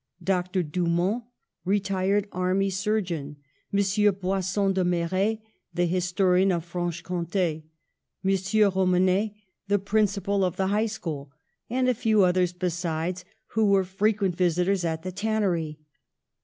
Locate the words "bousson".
4.19-4.73